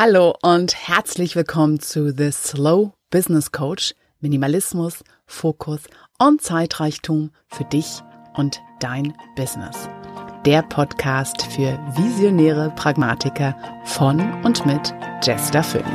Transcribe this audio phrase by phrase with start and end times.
[0.00, 3.96] Hallo und herzlich willkommen zu The Slow Business Coach.
[4.20, 5.80] Minimalismus, Fokus
[6.20, 8.00] und Zeitreichtum für dich
[8.36, 9.88] und dein Business.
[10.46, 13.56] Der Podcast für visionäre Pragmatiker
[13.86, 15.90] von und mit Jester Phoenix.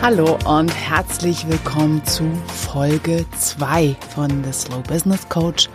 [0.00, 5.68] Hallo und herzlich willkommen zu Folge 2 von The Slow Business Coach.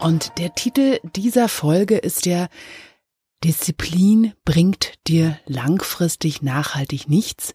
[0.00, 2.48] Und der Titel dieser Folge ist der
[3.44, 7.54] Disziplin bringt dir langfristig nachhaltig nichts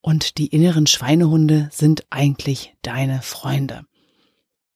[0.00, 3.86] und die inneren Schweinehunde sind eigentlich deine Freunde.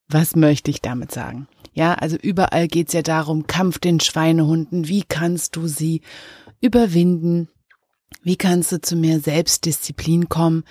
[0.09, 1.49] Was möchte ich damit sagen?
[1.75, 6.01] Ja, also überall geht's ja darum, Kampf den Schweinehunden, wie kannst du sie
[6.63, 7.49] überwinden,
[8.23, 10.65] wie kannst du zu mehr Selbstdisziplin kommen,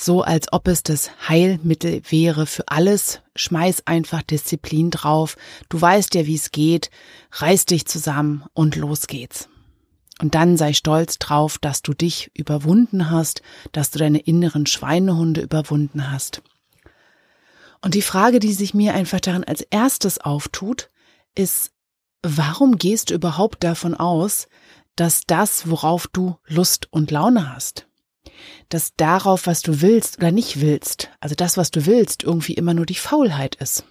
[0.00, 3.20] so als ob es das Heilmittel wäre für alles.
[3.36, 5.36] Schmeiß einfach Disziplin drauf.
[5.68, 6.90] Du weißt ja, wie es geht.
[7.32, 9.48] Reiß dich zusammen und los geht's.
[10.20, 13.42] Und dann sei stolz drauf, dass du dich überwunden hast,
[13.72, 16.42] dass du deine inneren Schweinehunde überwunden hast.
[17.82, 20.90] Und die Frage, die sich mir einfach daran als erstes auftut,
[21.34, 21.72] ist,
[22.22, 24.48] warum gehst du überhaupt davon aus,
[24.96, 27.86] dass das, worauf du Lust und Laune hast,
[28.68, 32.74] dass darauf, was du willst oder nicht willst, also das, was du willst, irgendwie immer
[32.74, 33.84] nur die Faulheit ist.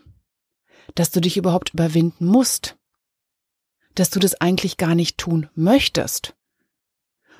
[0.95, 2.77] Dass du dich überhaupt überwinden musst.
[3.95, 6.35] Dass du das eigentlich gar nicht tun möchtest.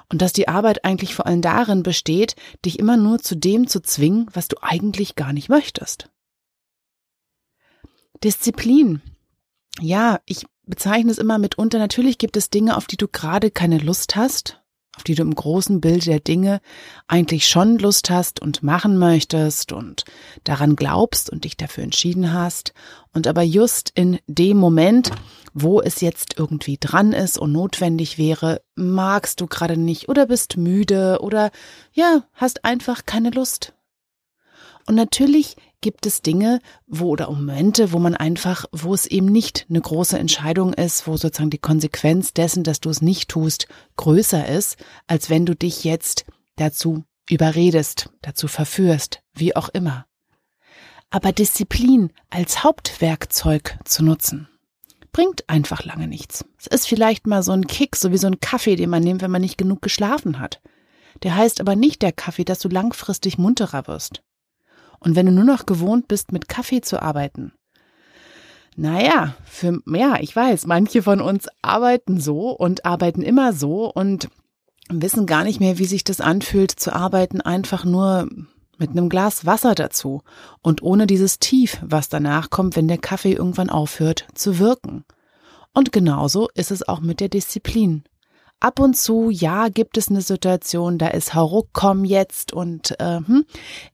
[0.10, 3.80] Und dass die Arbeit eigentlich vor allem darin besteht, dich immer nur zu dem zu
[3.80, 6.10] zwingen, was du eigentlich gar nicht möchtest.
[8.24, 9.02] Disziplin.
[9.80, 11.78] Ja, ich bezeichne es immer mitunter.
[11.78, 14.60] Natürlich gibt es Dinge, auf die du gerade keine Lust hast
[14.96, 16.62] auf die du im großen Bild der Dinge
[17.08, 20.04] eigentlich schon Lust hast und machen möchtest und
[20.44, 22.74] daran glaubst und dich dafür entschieden hast
[23.14, 25.12] und aber just in dem Moment,
[25.54, 30.58] wo es jetzt irgendwie dran ist und notwendig wäre, magst du gerade nicht oder bist
[30.58, 31.52] müde oder
[31.94, 33.74] ja, hast einfach keine Lust.
[34.86, 39.66] Und natürlich gibt es Dinge, wo oder Momente, wo man einfach, wo es eben nicht
[39.70, 44.48] eine große Entscheidung ist, wo sozusagen die Konsequenz dessen, dass du es nicht tust, größer
[44.48, 46.26] ist, als wenn du dich jetzt
[46.56, 50.06] dazu überredest, dazu verführst, wie auch immer.
[51.10, 54.48] Aber Disziplin als Hauptwerkzeug zu nutzen,
[55.12, 56.46] bringt einfach lange nichts.
[56.58, 59.22] Es ist vielleicht mal so ein Kick, so wie so ein Kaffee, den man nimmt,
[59.22, 60.62] wenn man nicht genug geschlafen hat.
[61.24, 64.22] Der heißt aber nicht der Kaffee, dass du langfristig munterer wirst.
[65.00, 67.54] Und wenn du nur noch gewohnt bist, mit Kaffee zu arbeiten,
[68.76, 74.30] naja, für, ja, ich weiß, manche von uns arbeiten so und arbeiten immer so und
[74.90, 78.28] wissen gar nicht mehr, wie sich das anfühlt, zu arbeiten, einfach nur
[78.78, 80.22] mit einem Glas Wasser dazu
[80.62, 85.04] und ohne dieses Tief, was danach kommt, wenn der Kaffee irgendwann aufhört zu wirken.
[85.74, 88.04] Und genauso ist es auch mit der Disziplin
[88.60, 93.18] ab und zu, ja, gibt es eine Situation, da ist Hauruck, komm jetzt und äh,
[93.18, 93.46] hm,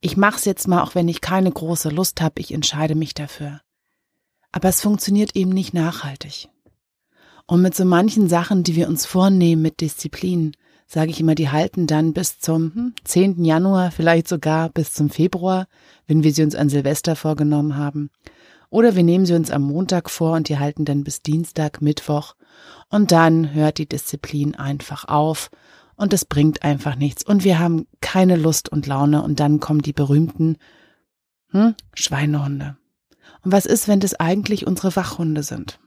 [0.02, 3.62] ich mach's jetzt mal, auch wenn ich keine große Lust habe, ich entscheide mich dafür.
[4.52, 6.50] Aber es funktioniert eben nicht nachhaltig.
[7.48, 10.54] Und mit so manchen Sachen, die wir uns vornehmen mit Disziplin,
[10.88, 13.44] sage ich immer, die halten dann bis zum hm, 10.
[13.44, 15.68] Januar, vielleicht sogar bis zum Februar,
[16.08, 18.10] wenn wir sie uns an Silvester vorgenommen haben.
[18.70, 22.36] Oder wir nehmen sie uns am Montag vor und die halten dann bis Dienstag, Mittwoch.
[22.90, 25.50] Und dann hört die Disziplin einfach auf
[25.96, 27.24] und es bringt einfach nichts.
[27.24, 30.58] Und wir haben keine Lust und Laune und dann kommen die berühmten
[31.50, 32.78] hm, Schweinehunde.
[33.44, 35.80] Und was ist, wenn das eigentlich unsere Wachhunde sind?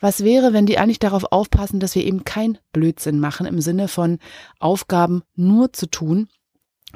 [0.00, 3.88] Was wäre, wenn die eigentlich darauf aufpassen, dass wir eben kein Blödsinn machen im Sinne
[3.88, 4.18] von
[4.58, 6.28] Aufgaben nur zu tun,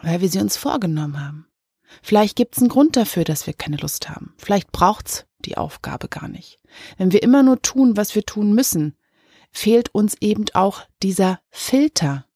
[0.02, 1.49] weil wir sie uns vorgenommen haben?
[2.02, 4.34] Vielleicht gibt's einen Grund dafür, dass wir keine Lust haben.
[4.38, 6.58] Vielleicht braucht's die Aufgabe gar nicht.
[6.96, 8.96] Wenn wir immer nur tun, was wir tun müssen,
[9.50, 12.26] fehlt uns eben auch dieser Filter.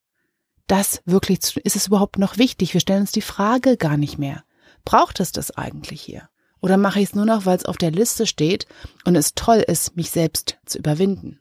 [0.66, 2.72] Das wirklich zu, ist es überhaupt noch wichtig?
[2.72, 4.44] Wir stellen uns die Frage gar nicht mehr.
[4.84, 6.28] Braucht es das eigentlich hier?
[6.60, 8.66] Oder mache ich es nur noch, weil es auf der Liste steht
[9.04, 11.40] und es toll ist, mich selbst zu überwinden?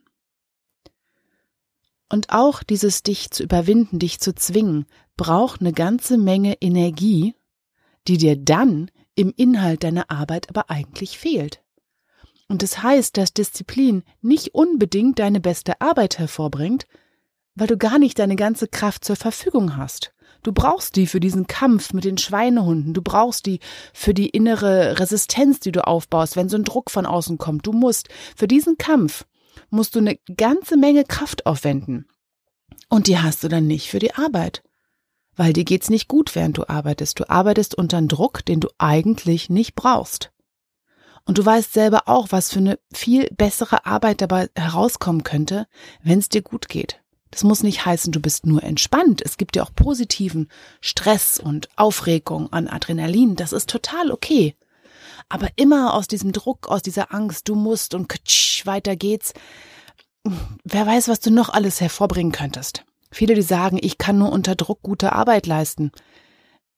[2.10, 4.86] Und auch dieses dich zu überwinden, dich zu zwingen,
[5.16, 7.34] braucht eine ganze Menge Energie
[8.08, 11.62] die dir dann im Inhalt deiner Arbeit aber eigentlich fehlt.
[12.48, 16.86] Und das heißt, dass Disziplin nicht unbedingt deine beste Arbeit hervorbringt,
[17.54, 20.12] weil du gar nicht deine ganze Kraft zur Verfügung hast.
[20.42, 22.92] Du brauchst die für diesen Kampf mit den Schweinehunden.
[22.92, 23.60] Du brauchst die
[23.94, 27.66] für die innere Resistenz, die du aufbaust, wenn so ein Druck von außen kommt.
[27.66, 29.24] Du musst für diesen Kampf
[29.70, 32.06] musst du eine ganze Menge Kraft aufwenden.
[32.88, 34.62] Und die hast du dann nicht für die Arbeit
[35.36, 37.18] weil dir geht's nicht gut, während du arbeitest.
[37.20, 40.30] Du arbeitest unter einem Druck, den du eigentlich nicht brauchst.
[41.24, 45.66] Und du weißt selber auch, was für eine viel bessere Arbeit dabei herauskommen könnte,
[46.02, 47.00] wenn es dir gut geht.
[47.30, 49.20] Das muss nicht heißen, du bist nur entspannt.
[49.20, 50.48] Es gibt ja auch positiven
[50.80, 53.34] Stress und Aufregung an Adrenalin.
[53.34, 54.54] Das ist total okay.
[55.28, 58.12] Aber immer aus diesem Druck, aus dieser Angst, du musst und
[58.66, 59.32] weiter geht's.
[60.62, 62.84] Wer weiß, was du noch alles hervorbringen könntest.
[63.14, 65.92] Viele, die sagen, ich kann nur unter Druck gute Arbeit leisten.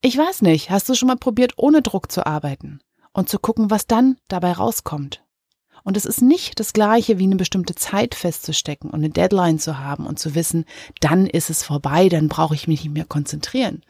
[0.03, 2.81] Ich weiß nicht, hast du schon mal probiert, ohne Druck zu arbeiten
[3.15, 5.25] und zu gucken, was dann dabei rauskommt?
[5.83, 9.79] Und es ist nicht das gleiche, wie eine bestimmte Zeit festzustecken und eine Deadline zu
[9.79, 10.67] haben und zu wissen,
[11.01, 13.81] dann ist es vorbei, dann brauche ich mich nicht mehr konzentrieren.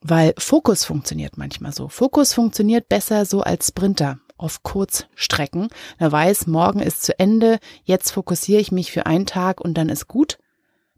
[0.00, 1.86] Weil Fokus funktioniert manchmal so.
[1.88, 5.68] Fokus funktioniert besser so als Sprinter auf Kurzstrecken.
[5.98, 9.90] Er weiß, morgen ist zu Ende, jetzt fokussiere ich mich für einen Tag und dann
[9.90, 10.38] ist gut.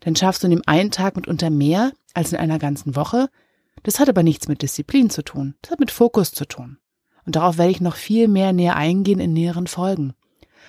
[0.09, 3.29] Dann schaffst du in dem einen Tag mitunter mehr als in einer ganzen Woche.
[3.83, 5.55] Das hat aber nichts mit Disziplin zu tun.
[5.61, 6.79] Das hat mit Fokus zu tun.
[7.27, 10.15] Und darauf werde ich noch viel mehr näher eingehen in näheren Folgen.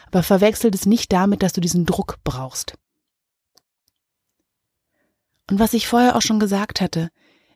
[0.07, 2.73] Aber verwechselt es nicht damit, dass du diesen Druck brauchst.
[5.49, 7.09] Und was ich vorher auch schon gesagt hatte,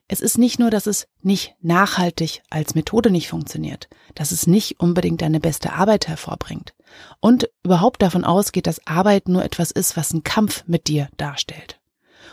[0.06, 4.78] es ist nicht nur, dass es nicht nachhaltig als Methode nicht funktioniert, dass es nicht
[4.80, 6.74] unbedingt deine beste Arbeit hervorbringt
[7.20, 11.80] und überhaupt davon ausgeht, dass Arbeit nur etwas ist, was einen Kampf mit dir darstellt.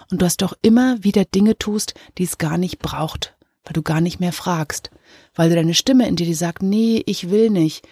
[0.09, 3.81] Und du hast doch immer wieder Dinge tust, die es gar nicht braucht, weil du
[3.81, 4.91] gar nicht mehr fragst,
[5.33, 7.87] weil du deine Stimme in dir, die sagt, nee, ich will nicht,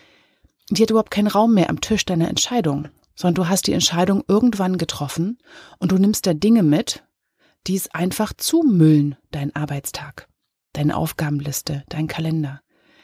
[0.69, 4.23] die hat überhaupt keinen Raum mehr am Tisch deiner Entscheidung, sondern du hast die Entscheidung
[4.27, 5.39] irgendwann getroffen
[5.79, 7.03] und du nimmst da Dinge mit,
[7.67, 10.27] die es einfach zumüllen, dein Arbeitstag,
[10.73, 12.61] deine Aufgabenliste, dein Kalender.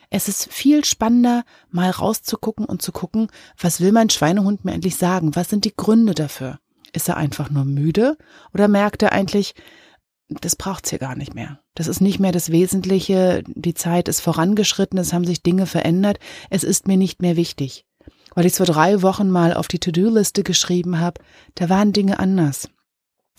[0.10, 3.28] Es ist viel spannender, mal rauszugucken und zu gucken,
[3.60, 5.36] was will mein Schweinehund mir endlich sagen?
[5.36, 6.60] Was sind die Gründe dafür?
[6.94, 8.18] Ist er einfach nur müde
[8.54, 9.56] oder merkt er eigentlich,
[10.30, 11.60] das braucht's hier gar nicht mehr.
[11.76, 13.44] Das ist nicht mehr das Wesentliche.
[13.48, 14.98] Die Zeit ist vorangeschritten.
[14.98, 16.20] Es haben sich Dinge verändert.
[16.50, 17.86] Es ist mir nicht mehr wichtig.
[18.34, 21.22] Weil ich es vor drei Wochen mal auf die To-Do-Liste geschrieben habe,
[21.56, 22.70] da waren Dinge anders.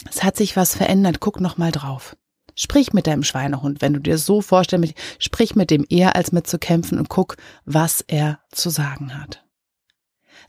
[0.09, 1.21] Es hat sich was verändert.
[1.21, 2.17] Guck noch mal drauf.
[2.55, 6.47] Sprich mit deinem Schweinehund, wenn du dir so vorstellst, sprich mit dem eher als mit
[6.47, 9.45] zu kämpfen und guck, was er zu sagen hat.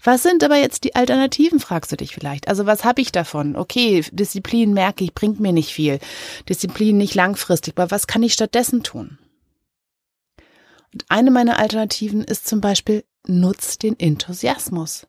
[0.03, 2.47] Was sind aber jetzt die Alternativen, fragst du dich vielleicht.
[2.47, 3.55] Also was habe ich davon?
[3.55, 5.99] Okay, Disziplin merke ich, bringt mir nicht viel.
[6.47, 9.17] Disziplin nicht langfristig, aber was kann ich stattdessen tun?
[10.93, 15.07] Und eine meiner Alternativen ist zum Beispiel, nutz den Enthusiasmus.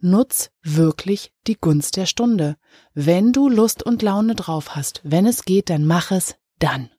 [0.00, 2.56] Nutz wirklich die Gunst der Stunde.
[2.94, 6.90] Wenn du Lust und Laune drauf hast, wenn es geht, dann mach es dann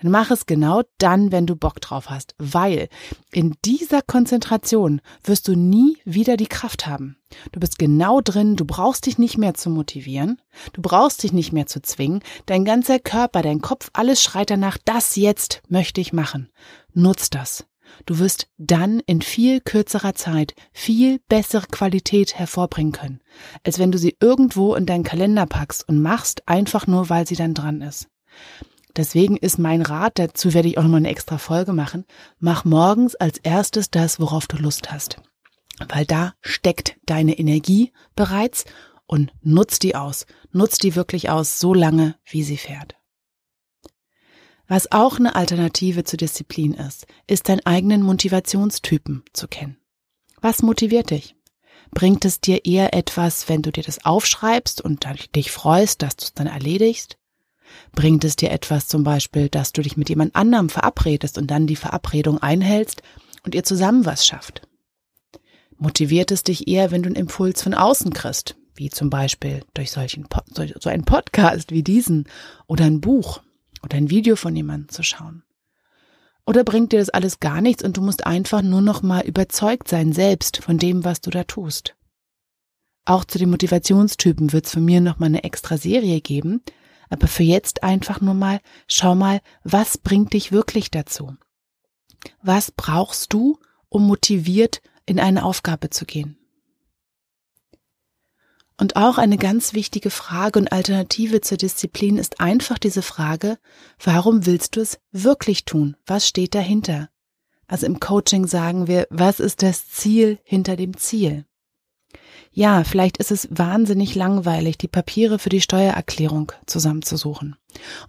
[0.00, 2.88] dann mach es genau dann, wenn du Bock drauf hast, weil
[3.32, 7.16] in dieser Konzentration wirst du nie wieder die Kraft haben.
[7.52, 10.40] Du bist genau drin, du brauchst dich nicht mehr zu motivieren,
[10.72, 14.78] du brauchst dich nicht mehr zu zwingen, dein ganzer Körper, dein Kopf, alles schreit danach,
[14.84, 16.50] das jetzt möchte ich machen.
[16.92, 17.66] Nutz das.
[18.04, 23.20] Du wirst dann in viel kürzerer Zeit viel bessere Qualität hervorbringen können,
[23.64, 27.36] als wenn du sie irgendwo in deinen Kalender packst und machst, einfach nur, weil sie
[27.36, 28.08] dann dran ist.
[28.96, 32.04] Deswegen ist mein Rat, dazu werde ich auch nochmal eine extra Folge machen,
[32.38, 35.18] mach morgens als erstes das, worauf du Lust hast.
[35.88, 38.64] Weil da steckt deine Energie bereits
[39.06, 40.26] und nutz die aus.
[40.50, 42.96] Nutz die wirklich aus, so lange, wie sie fährt.
[44.68, 49.76] Was auch eine Alternative zur Disziplin ist, ist deinen eigenen Motivationstypen zu kennen.
[50.40, 51.36] Was motiviert dich?
[51.92, 56.24] Bringt es dir eher etwas, wenn du dir das aufschreibst und dich freust, dass du
[56.24, 57.16] es dann erledigst?
[57.92, 61.66] Bringt es dir etwas zum Beispiel, dass du dich mit jemand anderem verabredest und dann
[61.66, 63.02] die Verabredung einhältst
[63.44, 64.62] und ihr zusammen was schafft?
[65.78, 69.90] Motiviert es dich eher, wenn du einen Impuls von außen kriegst, wie zum Beispiel durch
[69.90, 72.28] solchen, so einen Podcast wie diesen
[72.66, 73.42] oder ein Buch
[73.86, 75.44] oder ein Video von jemandem zu schauen?
[76.44, 79.88] Oder bringt dir das alles gar nichts und du musst einfach nur noch mal überzeugt
[79.88, 81.96] sein selbst von dem, was du da tust?
[83.04, 86.62] Auch zu den Motivationstypen wird es von mir noch mal eine extra Serie geben,
[87.08, 91.36] aber für jetzt einfach nur mal, schau mal, was bringt dich wirklich dazu?
[92.42, 96.36] Was brauchst du, um motiviert in eine Aufgabe zu gehen?
[98.78, 103.58] Und auch eine ganz wichtige Frage und Alternative zur Disziplin ist einfach diese Frage,
[104.02, 105.96] warum willst du es wirklich tun?
[106.06, 107.08] Was steht dahinter?
[107.66, 111.46] Also im Coaching sagen wir, was ist das Ziel hinter dem Ziel?
[112.52, 117.56] Ja, vielleicht ist es wahnsinnig langweilig, die Papiere für die Steuererklärung zusammenzusuchen.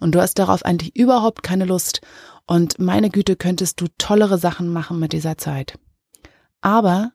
[0.00, 2.00] Und du hast darauf eigentlich überhaupt keine Lust.
[2.46, 5.78] Und meine Güte, könntest du tollere Sachen machen mit dieser Zeit.
[6.60, 7.12] Aber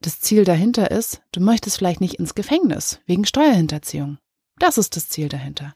[0.00, 4.18] das Ziel dahinter ist, du möchtest vielleicht nicht ins Gefängnis wegen Steuerhinterziehung.
[4.58, 5.74] Das ist das Ziel dahinter.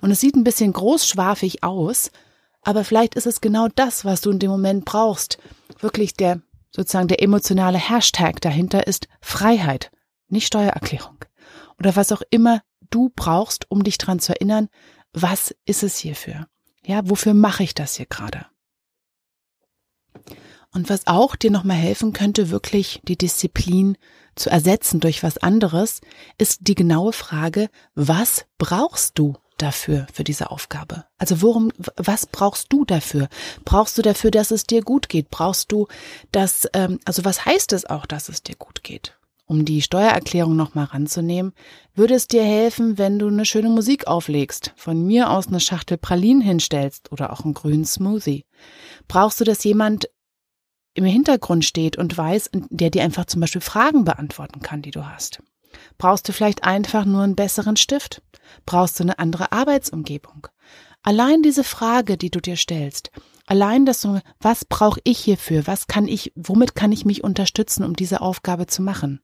[0.00, 2.10] Und es sieht ein bisschen großschwafig aus,
[2.62, 5.38] aber vielleicht ist es genau das, was du in dem Moment brauchst.
[5.80, 9.90] Wirklich der, sozusagen der emotionale Hashtag dahinter ist Freiheit
[10.28, 11.24] nicht Steuererklärung
[11.78, 14.68] oder was auch immer du brauchst, um dich dran zu erinnern,
[15.12, 16.46] was ist es hierfür?
[16.84, 18.46] Ja, wofür mache ich das hier gerade?
[20.74, 23.96] Und was auch dir nochmal helfen könnte, wirklich die Disziplin
[24.34, 26.00] zu ersetzen durch was anderes,
[26.38, 31.04] ist die genaue Frage, was brauchst du dafür, für diese Aufgabe?
[31.18, 33.28] Also worum, was brauchst du dafür?
[33.64, 35.30] Brauchst du dafür, dass es dir gut geht?
[35.30, 35.88] Brauchst du
[36.32, 39.18] das, ähm, also was heißt es auch, dass es dir gut geht?
[39.44, 41.52] Um die Steuererklärung nochmal ranzunehmen,
[41.94, 45.98] würde es dir helfen, wenn du eine schöne Musik auflegst, von mir aus eine Schachtel
[45.98, 48.46] Pralinen hinstellst oder auch einen grünen Smoothie.
[49.08, 50.08] Brauchst du, dass jemand
[50.94, 55.06] im Hintergrund steht und weiß, der dir einfach zum Beispiel Fragen beantworten kann, die du
[55.06, 55.42] hast?
[55.98, 58.22] Brauchst du vielleicht einfach nur einen besseren Stift?
[58.66, 60.48] Brauchst du eine andere Arbeitsumgebung?
[61.02, 63.10] Allein diese Frage, die du dir stellst,
[63.46, 64.06] allein das
[64.40, 65.66] was brauche ich hierfür?
[65.66, 69.20] Was kann ich, womit kann ich mich unterstützen, um diese Aufgabe zu machen?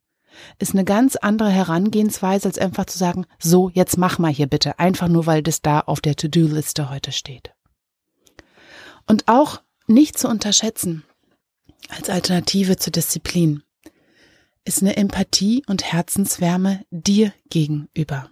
[0.59, 4.79] Ist eine ganz andere Herangehensweise, als einfach zu sagen, so, jetzt mach mal hier bitte,
[4.79, 7.53] einfach nur, weil das da auf der To-Do-Liste heute steht.
[9.07, 11.05] Und auch nicht zu unterschätzen,
[11.89, 13.63] als Alternative zur Disziplin
[14.65, 18.31] ist eine Empathie und Herzenswärme dir gegenüber.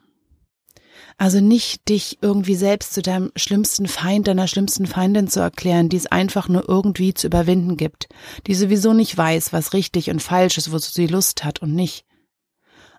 [1.19, 5.97] Also nicht dich irgendwie selbst zu deinem schlimmsten Feind, deiner schlimmsten Feindin zu erklären, die
[5.97, 8.09] es einfach nur irgendwie zu überwinden gibt,
[8.47, 12.05] die sowieso nicht weiß, was richtig und falsch ist, wozu sie Lust hat und nicht,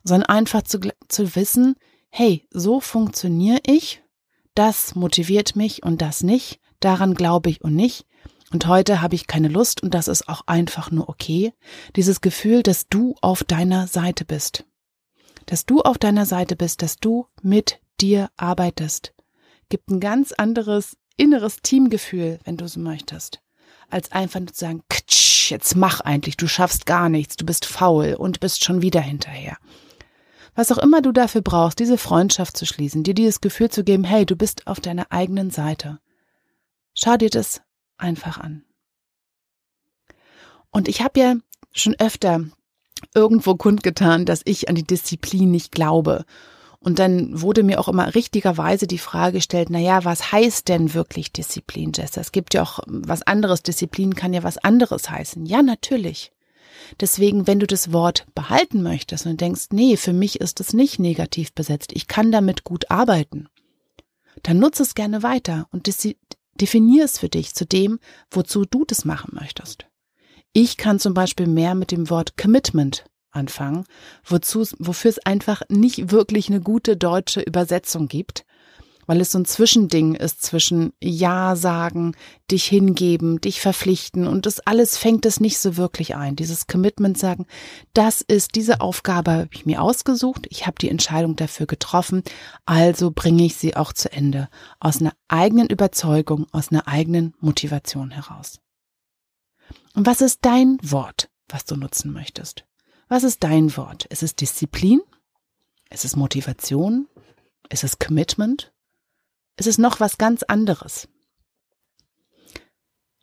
[0.04, 1.76] sondern einfach zu, zu wissen,
[2.10, 4.02] hey, so funktioniere ich,
[4.56, 8.08] das motiviert mich und das nicht, daran glaube ich und nicht,
[8.52, 11.54] und heute habe ich keine Lust und das ist auch einfach nur okay.
[11.96, 14.64] Dieses Gefühl, dass du auf deiner Seite bist.
[15.46, 19.14] Dass du auf deiner Seite bist, dass du mit dir arbeitest.
[19.70, 23.42] Gibt ein ganz anderes inneres Teamgefühl, wenn du so möchtest,
[23.90, 27.66] als einfach nur zu sagen, Ktsch, jetzt mach eigentlich, du schaffst gar nichts, du bist
[27.66, 29.58] faul und bist schon wieder hinterher.
[30.56, 34.04] Was auch immer du dafür brauchst, diese Freundschaft zu schließen, dir dieses Gefühl zu geben,
[34.04, 36.00] hey, du bist auf deiner eigenen Seite.
[36.94, 37.62] Schau dir das
[37.98, 38.64] einfach an.
[40.72, 41.36] Und ich habe ja
[41.74, 42.46] schon öfter
[43.14, 46.26] irgendwo kundgetan, dass ich an die Disziplin nicht glaube.
[46.80, 50.94] Und dann wurde mir auch immer richtigerweise die Frage gestellt, na ja, was heißt denn
[50.94, 52.18] wirklich Disziplin, Jess?
[52.18, 53.64] Es gibt ja auch was anderes.
[53.64, 55.46] Disziplin kann ja was anderes heißen.
[55.46, 56.32] Ja, natürlich.
[57.00, 61.00] Deswegen, wenn du das Wort behalten möchtest und denkst, nee, für mich ist es nicht
[61.00, 63.50] negativ besetzt, ich kann damit gut arbeiten,
[64.44, 65.88] dann nutze es gerne weiter und
[66.58, 68.00] Definier es für dich zu dem,
[68.32, 69.86] wozu du das machen möchtest.
[70.54, 73.86] Ich kann zum Beispiel mehr mit dem Wort Commitment anfangen,
[74.26, 78.47] wozu, wofür es einfach nicht wirklich eine gute deutsche Übersetzung gibt
[79.08, 82.16] weil es so ein Zwischending ist zwischen Ja sagen,
[82.52, 86.36] dich hingeben, dich verpflichten und das alles fängt es nicht so wirklich ein.
[86.36, 87.48] Dieses Commitment sagen,
[87.94, 92.24] das ist diese Aufgabe habe ich mir ausgesucht, ich habe die Entscheidung dafür getroffen,
[92.66, 94.50] also bringe ich sie auch zu Ende
[94.80, 98.60] aus einer eigenen Überzeugung, aus einer eigenen Motivation heraus.
[99.96, 102.66] Und was ist dein Wort, was du nutzen möchtest?
[103.08, 104.06] Was ist dein Wort?
[104.06, 105.02] Ist es Disziplin?
[105.90, 107.08] Ist es Motivation?
[107.70, 108.74] Ist es Commitment?
[109.58, 111.10] Es ist noch was ganz anderes.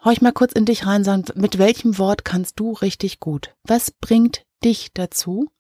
[0.05, 3.55] Horch mal kurz in dich rein, sagen, mit welchem Wort kannst du richtig gut?
[3.63, 5.51] Was bringt dich dazu,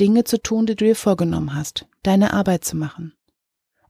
[0.00, 3.14] Dinge zu tun, die du dir vorgenommen hast, deine Arbeit zu machen?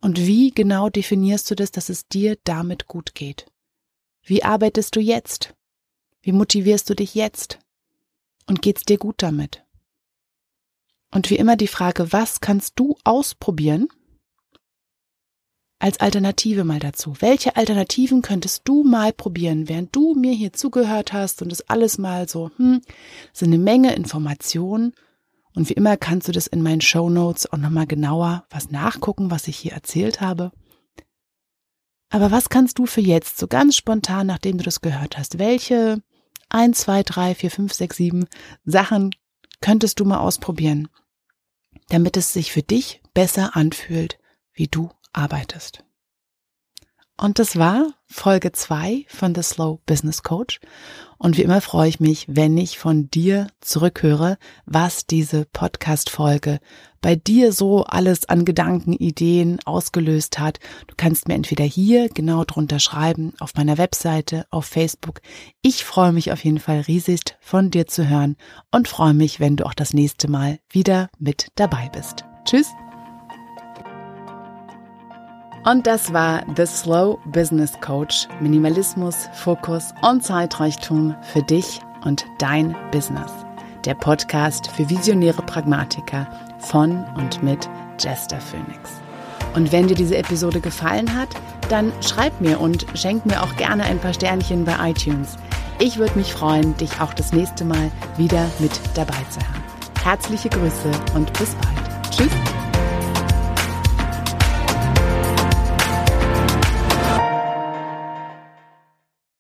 [0.01, 3.47] Und wie genau definierst du das, dass es dir damit gut geht?
[4.23, 5.55] Wie arbeitest du jetzt?
[6.21, 7.61] Wie motivierst du dich jetzt?
[8.47, 9.65] Und geht's dir gut damit?
[11.13, 13.89] Und wie immer die Frage, was kannst du ausprobieren,
[15.79, 17.15] als Alternative mal dazu.
[17.21, 21.99] Welche Alternativen könntest du mal probieren, während du mir hier zugehört hast und es alles
[21.99, 22.81] mal so, hm,
[23.33, 24.95] sind eine Menge Informationen.
[25.55, 29.31] Und wie immer kannst du das in meinen Show Notes auch nochmal genauer was nachgucken,
[29.31, 30.53] was ich hier erzählt habe.
[32.09, 36.03] Aber was kannst du für jetzt, so ganz spontan, nachdem du das gehört hast, welche
[36.49, 38.27] ein, zwei, drei, vier, fünf, sechs, sieben
[38.65, 39.15] Sachen
[39.61, 40.89] könntest du mal ausprobieren,
[41.89, 44.19] damit es sich für dich besser anfühlt,
[44.53, 45.83] wie du arbeitest.
[47.19, 50.61] Und das war Folge zwei von The Slow Business Coach.
[51.19, 56.61] Und wie immer freue ich mich, wenn ich von dir zurückhöre, was diese Podcast-Folge
[57.01, 60.59] bei dir so alles an Gedanken, Ideen ausgelöst hat.
[60.89, 65.21] Du kannst mir entweder hier genau drunter schreiben, auf meiner Webseite, auf Facebook.
[65.63, 68.37] Ich freue mich auf jeden Fall riesig von dir zu hören
[68.71, 72.25] und freue mich, wenn du auch das nächste Mal wieder mit dabei bist.
[72.45, 72.69] Tschüss!
[75.67, 78.29] Und das war The Slow Business Coach.
[78.39, 83.33] Minimalismus, Fokus und Zeitreichtum für dich und dein Business.
[83.85, 86.29] Der Podcast für visionäre Pragmatiker
[86.61, 87.69] von und mit
[87.99, 88.93] Jester Phoenix.
[89.57, 91.31] Und wenn dir diese Episode gefallen hat,
[91.69, 95.37] dann schreib mir und schenk mir auch gerne ein paar Sternchen bei iTunes.
[95.81, 99.65] Ich würde mich freuen, dich auch das nächste Mal wieder mit dabei zu haben.
[100.05, 102.13] Herzliche Grüße und bis bald.
[102.13, 102.46] Tschüss.